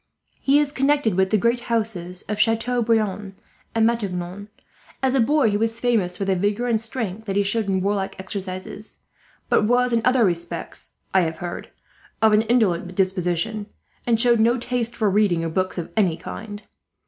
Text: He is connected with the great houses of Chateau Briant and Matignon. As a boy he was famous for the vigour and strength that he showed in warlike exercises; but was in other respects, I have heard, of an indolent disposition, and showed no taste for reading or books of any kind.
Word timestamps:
He 0.39 0.57
is 0.57 0.71
connected 0.71 1.13
with 1.13 1.29
the 1.29 1.37
great 1.37 1.59
houses 1.69 2.23
of 2.23 2.39
Chateau 2.39 2.81
Briant 2.81 3.37
and 3.75 3.85
Matignon. 3.85 4.47
As 5.03 5.13
a 5.13 5.19
boy 5.19 5.51
he 5.51 5.57
was 5.57 5.79
famous 5.79 6.17
for 6.17 6.25
the 6.25 6.35
vigour 6.35 6.65
and 6.67 6.81
strength 6.81 7.25
that 7.27 7.35
he 7.35 7.43
showed 7.43 7.67
in 7.67 7.81
warlike 7.81 8.19
exercises; 8.19 9.03
but 9.47 9.65
was 9.65 9.93
in 9.93 10.01
other 10.03 10.25
respects, 10.25 10.95
I 11.13 11.21
have 11.21 11.37
heard, 11.37 11.69
of 12.19 12.33
an 12.33 12.41
indolent 12.41 12.95
disposition, 12.95 13.67
and 14.07 14.19
showed 14.19 14.39
no 14.39 14.57
taste 14.57 14.95
for 14.95 15.07
reading 15.07 15.45
or 15.45 15.49
books 15.49 15.77
of 15.77 15.91
any 15.95 16.17
kind. 16.17 16.63